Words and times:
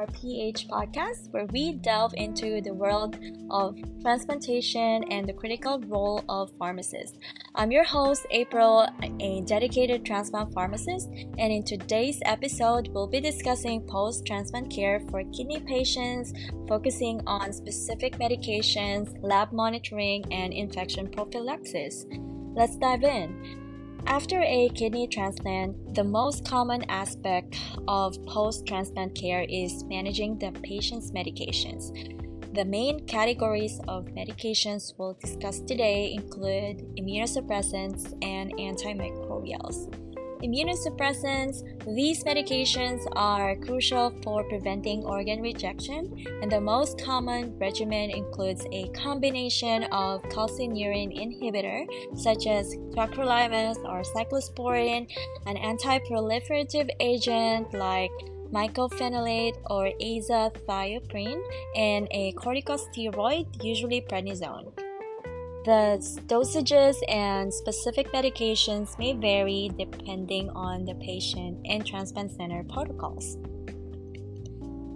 RPH 0.00 0.66
podcast, 0.68 1.30
where 1.30 1.44
we 1.46 1.72
delve 1.72 2.14
into 2.14 2.62
the 2.62 2.72
world 2.72 3.18
of 3.50 3.76
transplantation 4.00 5.04
and 5.10 5.28
the 5.28 5.32
critical 5.32 5.78
role 5.80 6.24
of 6.28 6.50
pharmacists. 6.58 7.18
I'm 7.54 7.70
your 7.70 7.84
host, 7.84 8.24
April, 8.30 8.88
a 9.20 9.42
dedicated 9.42 10.06
transplant 10.06 10.54
pharmacist, 10.54 11.10
and 11.10 11.52
in 11.52 11.62
today's 11.62 12.22
episode, 12.24 12.88
we'll 12.92 13.08
be 13.08 13.20
discussing 13.20 13.82
post 13.82 14.24
transplant 14.26 14.70
care 14.70 15.00
for 15.10 15.22
kidney 15.24 15.60
patients, 15.60 16.32
focusing 16.66 17.20
on 17.26 17.52
specific 17.52 18.14
medications, 18.18 19.14
lab 19.22 19.52
monitoring, 19.52 20.24
and 20.32 20.54
infection 20.54 21.10
prophylaxis. 21.10 22.06
Let's 22.54 22.76
dive 22.76 23.04
in. 23.04 23.69
After 24.06 24.40
a 24.40 24.68
kidney 24.74 25.06
transplant, 25.06 25.94
the 25.94 26.04
most 26.04 26.44
common 26.44 26.84
aspect 26.90 27.56
of 27.86 28.16
post 28.26 28.66
transplant 28.66 29.14
care 29.14 29.46
is 29.48 29.84
managing 29.84 30.38
the 30.38 30.52
patient's 30.62 31.12
medications. 31.12 31.92
The 32.54 32.64
main 32.64 33.06
categories 33.06 33.80
of 33.86 34.06
medications 34.06 34.94
we'll 34.98 35.14
discuss 35.14 35.60
today 35.60 36.12
include 36.12 36.96
immunosuppressants 36.96 38.12
and 38.22 38.52
antimicrobials 38.54 40.09
immunosuppressants, 40.42 41.62
these 41.94 42.24
medications 42.24 43.06
are 43.12 43.56
crucial 43.56 44.12
for 44.22 44.44
preventing 44.44 45.04
organ 45.04 45.40
rejection, 45.40 46.12
and 46.42 46.50
the 46.50 46.60
most 46.60 47.00
common 47.00 47.58
regimen 47.58 48.10
includes 48.10 48.66
a 48.72 48.88
combination 48.88 49.84
of 49.84 50.22
calcineurin 50.24 51.12
inhibitor, 51.12 51.86
such 52.16 52.46
as 52.46 52.74
tacrolimus 52.96 53.76
or 53.84 54.02
cyclosporin, 54.02 55.10
an 55.46 55.56
anti-proliferative 55.56 56.88
agent 57.00 57.72
like 57.74 58.10
mycophenolate 58.52 59.56
or 59.70 59.90
azathioprine, 60.02 61.40
and 61.76 62.08
a 62.10 62.32
corticosteroid, 62.32 63.46
usually 63.62 64.00
prednisone. 64.00 64.89
The 65.62 66.00
dosages 66.26 66.96
and 67.06 67.52
specific 67.52 68.10
medications 68.12 68.98
may 68.98 69.12
vary 69.12 69.70
depending 69.78 70.48
on 70.50 70.86
the 70.86 70.94
patient 70.94 71.58
and 71.66 71.86
transplant 71.86 72.30
center 72.30 72.64
protocols. 72.64 73.36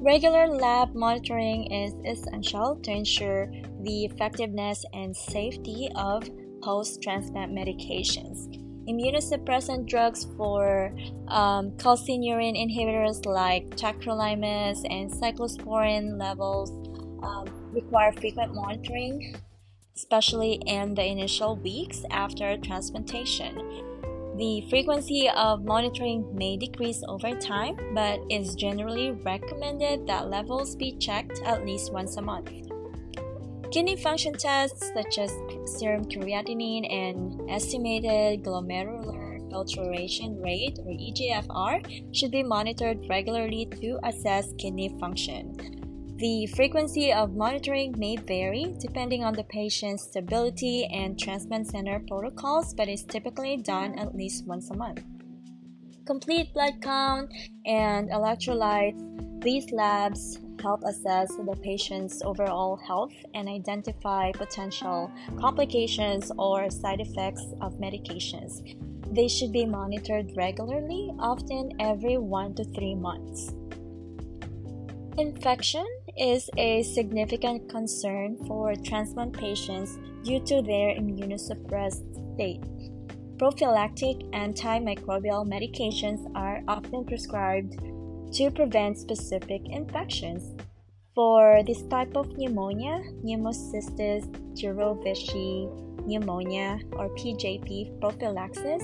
Regular 0.01 0.49
lab 0.49 0.95
monitoring 0.95 1.71
is 1.71 1.93
essential 2.07 2.77
to 2.77 2.91
ensure 2.91 3.53
the 3.83 4.07
effectiveness 4.07 4.87
and 4.95 5.15
safety 5.15 5.91
of 5.97 6.29
post 6.63 7.03
transplant 7.03 7.53
medications. 7.53 8.49
Immunosuppressant 8.89 9.87
drugs 9.87 10.27
for 10.37 10.95
um, 11.29 11.73
calcineurin 11.73 12.57
inhibitors 12.57 13.27
like 13.27 13.69
tacrolimus 13.77 14.81
and 14.89 15.11
cyclosporin 15.11 16.19
levels 16.19 16.71
um, 17.23 17.45
require 17.73 18.13
frequent 18.13 18.55
monitoring 18.55 19.35
especially 19.97 20.55
in 20.67 20.95
the 20.95 21.05
initial 21.05 21.57
weeks 21.57 22.03
after 22.11 22.57
transplantation. 22.59 23.57
The 24.37 24.67
frequency 24.69 25.31
of 25.31 25.65
monitoring 25.65 26.27
may 26.35 26.57
decrease 26.57 27.05
over 27.07 27.39
time, 27.39 27.77
but 27.95 28.21
is 28.31 28.57
generally 28.57 29.13
recommended 29.13 30.09
that 30.09 30.29
levels 30.29 30.75
be 30.75 30.97
checked 30.97 31.41
at 31.45 31.65
least 31.65 31.93
once 31.93 32.17
a 32.17 32.23
month. 32.23 32.51
Kidney 33.71 33.97
function 33.97 34.35
tests 34.35 34.91
such 34.93 35.19
as 35.19 35.31
serum 35.79 36.05
creatinine 36.05 36.93
and 36.93 37.49
estimated 37.51 38.45
glomerular 38.45 39.25
filtration 39.51 40.41
rate 40.41 40.79
or 40.81 40.91
EGFR 40.91 42.15
should 42.15 42.33
be 42.33 42.43
monitored 42.43 42.99
regularly 43.09 43.67
to 43.81 43.99
assess 44.05 44.53
kidney 44.59 44.97
function. 44.99 45.84
The 46.17 46.47
frequency 46.55 47.13
of 47.13 47.35
monitoring 47.35 47.95
may 47.99 48.15
vary 48.15 48.73
depending 48.79 49.25
on 49.25 49.35
the 49.35 49.43
patient's 49.43 50.05
stability 50.05 50.87
and 50.87 51.19
transplant 51.19 51.67
center 51.67 51.99
protocols, 52.07 52.73
but 52.73 52.89
is 52.89 53.03
typically 53.03 53.57
done 53.57 53.99
at 53.99 54.15
least 54.15 54.47
once 54.47 54.71
a 54.71 54.77
month. 54.77 55.03
Complete 56.07 56.55
blood 56.55 56.75
count 56.81 57.33
and 57.67 58.11
electrolytes, 58.11 59.43
these 59.43 59.73
labs 59.73 60.39
help 60.63 60.83
assess 60.85 61.35
the 61.35 61.57
patient's 61.63 62.23
overall 62.23 62.77
health 62.77 63.13
and 63.35 63.49
identify 63.49 64.31
potential 64.33 65.11
complications 65.41 66.31
or 66.39 66.71
side 66.71 67.01
effects 67.01 67.45
of 67.61 67.81
medications. 67.81 68.63
They 69.13 69.27
should 69.27 69.51
be 69.51 69.67
monitored 69.67 70.31
regularly, 70.37 71.11
often 71.19 71.73
every 71.81 72.19
one 72.19 72.55
to 72.55 72.65
three 72.65 72.95
months. 72.95 73.53
Infection 75.19 75.87
is 76.17 76.49
a 76.57 76.83
significant 76.83 77.69
concern 77.69 78.37
for 78.47 78.75
transplant 78.77 79.33
patients 79.33 79.99
due 80.23 80.41
to 80.41 80.63
their 80.63 80.95
immunosuppressed 80.95 82.35
state. 82.35 82.63
Prophylactic 83.39 84.19
antimicrobial 84.31 85.45
medications 85.45 86.25
are 86.37 86.63
often 86.69 87.05
prescribed 87.05 87.79
to 88.33 88.51
prevent 88.51 88.99
specific 88.99 89.63
infections. 89.67 90.55
For 91.15 91.63
this 91.67 91.83
type 91.83 92.17
of 92.17 92.37
pneumonia, 92.37 93.01
pneumocystis 93.25 94.27
jirovecii 94.55 96.07
pneumonia 96.07 96.81
or 96.93 97.09
PJP 97.11 98.01
prophylaxis, 98.01 98.83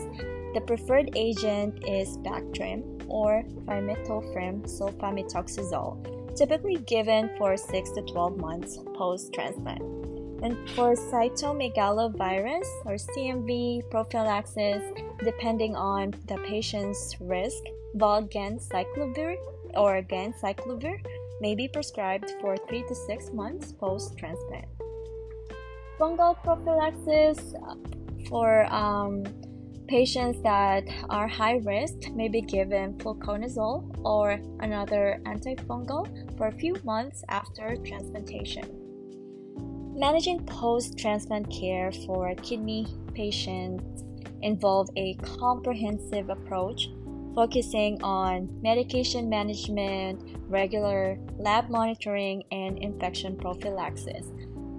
the 0.55 0.63
preferred 0.67 1.11
agent 1.17 1.79
is 1.87 2.17
Bactrim 2.19 3.05
or 3.09 3.43
Trimethoprim 3.67 4.63
sulfamethoxazole 4.67 6.20
typically 6.37 6.77
given 6.87 7.31
for 7.37 7.57
6 7.57 7.91
to 7.93 8.03
12 8.03 8.37
months 8.39 8.79
post 8.95 9.33
transplant. 9.33 9.83
And 10.43 10.57
for 10.71 10.95
cytomegalovirus 10.95 12.67
or 12.87 12.95
CMV 12.95 13.91
prophylaxis, 13.91 14.83
depending 15.23 15.77
on 15.77 16.15
the 16.29 16.39
patient's 16.47 17.17
risk, 17.21 17.63
valganciclovir 17.97 19.37
or 19.75 20.03
ganciclovir 20.03 20.99
may 21.41 21.55
be 21.55 21.69
prescribed 21.69 22.33
for 22.41 22.57
3 22.57 22.85
to 22.89 22.95
6 22.95 23.33
months 23.33 23.73
post 23.73 24.17
transplant. 24.17 24.69
Fungal 25.99 26.35
prophylaxis 26.43 27.55
for 28.29 28.65
um, 28.73 29.25
Patients 29.91 30.41
that 30.43 30.85
are 31.09 31.27
high 31.27 31.57
risk 31.57 32.13
may 32.15 32.29
be 32.29 32.43
given 32.43 32.95
fluconazole 32.99 33.91
or 34.05 34.39
another 34.61 35.21
antifungal 35.25 36.07
for 36.39 36.47
a 36.47 36.53
few 36.53 36.77
months 36.85 37.25
after 37.29 37.75
transplantation. 37.85 38.63
Managing 39.99 40.47
post 40.47 40.97
transplant 40.97 41.51
care 41.51 41.91
for 42.07 42.33
kidney 42.37 42.87
patients 43.15 44.05
involves 44.43 44.93
a 44.97 45.15
comprehensive 45.15 46.31
approach 46.31 46.89
focusing 47.35 48.01
on 48.05 48.49
medication 48.63 49.29
management, 49.29 50.23
regular 50.47 51.19
lab 51.37 51.69
monitoring, 51.69 52.45
and 52.53 52.79
infection 52.79 53.37
prophylaxis. 53.37 54.29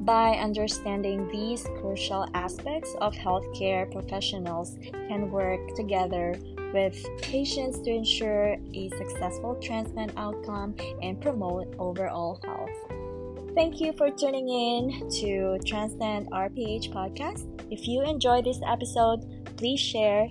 By 0.02 0.38
understanding 0.38 1.28
these 1.32 1.64
crucial 1.80 2.26
aspects 2.34 2.96
of 3.02 3.14
healthcare, 3.14 3.92
professionals 3.92 4.76
can 4.92 5.30
work 5.30 5.76
together 5.76 6.40
with 6.74 7.06
patients 7.22 7.78
to 7.82 7.92
ensure 7.92 8.58
a 8.74 8.90
successful 8.98 9.56
transplant 9.62 10.14
outcome 10.18 10.74
and 11.04 11.22
promote 11.22 11.76
overall 11.78 12.40
health. 12.44 13.54
Thank 13.54 13.80
you 13.80 13.94
for 13.94 14.10
tuning 14.10 14.50
in 14.50 15.08
to 15.20 15.60
Transplant 15.68 16.32
RPH 16.32 16.92
podcast. 16.92 17.46
If 17.70 17.88
you 17.88 18.02
enjoyed 18.02 18.46
this 18.46 18.60
episode, 18.66 19.56
please 19.56 19.80
share 19.80 20.30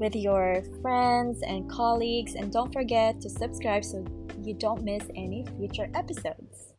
with 0.00 0.16
your 0.16 0.64
friends 0.80 1.42
and 1.42 1.70
colleagues 1.70 2.34
and 2.34 2.50
don't 2.52 2.72
forget 2.72 3.20
to 3.20 3.30
subscribe 3.30 3.84
so 3.84 4.04
you 4.42 4.54
don't 4.54 4.82
miss 4.82 5.04
any 5.14 5.46
future 5.56 5.88
episodes. 5.94 6.71